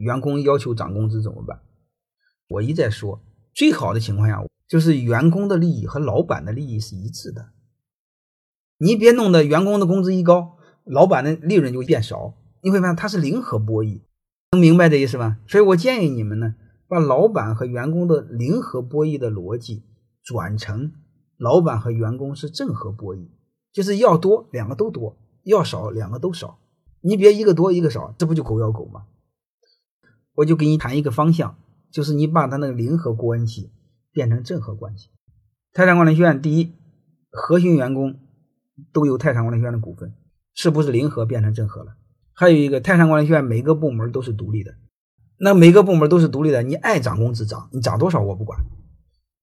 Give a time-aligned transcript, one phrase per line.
[0.00, 1.60] 员工要求涨工资怎么办？
[2.48, 3.20] 我一再说，
[3.54, 7.50] 最好的情况下就是员工的利益和老板的利益是一致的。
[8.78, 14.00] 你别弄得员工的工资一高，老板的利润就变少，你会发现它是零和博弈，
[14.52, 15.36] 能明白这意思吗？
[15.46, 16.54] 所以我建议你们呢，
[16.88, 19.84] 把老板和员工的零和博弈的逻辑
[20.24, 20.92] 转成
[21.36, 23.28] 老板和员工是正和博弈，
[23.70, 26.58] 就是要多两个都多，要少两个都少。
[27.02, 29.04] 你别一个多一个少，这不就狗咬狗吗？
[30.40, 31.56] 我就给你谈一个方向，
[31.90, 33.70] 就是你把它那个零和关系
[34.12, 35.08] 变成正和关系。
[35.72, 36.72] 泰山管理学院第一，
[37.30, 38.18] 核心员工。
[38.94, 40.14] 都有泰山管理学院的股份，
[40.54, 41.96] 是不是零和变成正和了？
[42.32, 44.74] 还有一个，泰山管理学院每个部门都是独立的，
[45.36, 48.58] 那每个部门都是独立的，你爱涨工资涨，你涨多少我不管，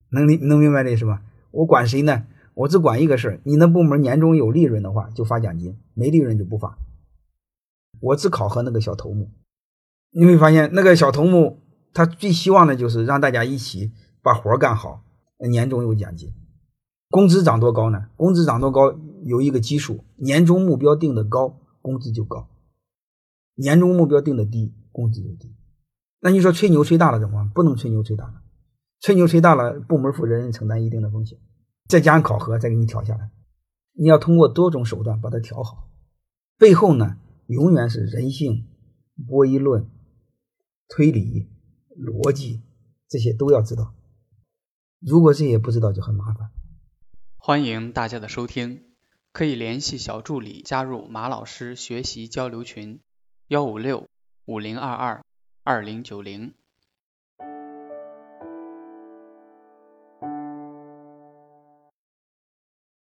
[0.10, 1.22] 能能能明白这是吧？
[1.52, 2.26] 我管谁呢？
[2.56, 6.80] 我只管一个事儿，你那部门年终有利润的话就发奖金，没利润就不发。
[8.00, 9.30] 我只考核那个小头目，
[10.12, 11.60] 你会发现那个小头目
[11.94, 13.92] 他最希望的就是让大家一起
[14.22, 15.04] 把活干好，
[15.50, 16.34] 年终有奖金。
[17.10, 18.08] 工资涨多高呢？
[18.18, 22.50] 工资涨多高有一个基数，年终目标定的高，工资就高；
[23.56, 25.56] 年终目标定的低，工资就低。
[26.20, 27.50] 那你说吹牛吹大了怎么办？
[27.50, 28.42] 不能吹牛吹大了，
[29.00, 31.40] 吹牛吹大了，部门负责人承担一定的风险，
[31.88, 33.30] 再加上考核，再给你调下来。
[33.94, 35.90] 你要通过多种手段把它调好，
[36.58, 38.66] 背后呢，永远是人性、
[39.28, 39.88] 博弈论、
[40.88, 41.50] 推理、
[41.98, 42.62] 逻辑
[43.08, 43.94] 这些都要知道。
[45.00, 46.52] 如果这些不知道，就很麻烦。
[47.36, 48.84] 欢迎大家的收听，
[49.32, 53.00] 可以联系小助理加入马老师学习交流群：
[53.48, 54.08] 幺五六
[54.46, 55.24] 五零二二
[55.64, 56.54] 二零九零。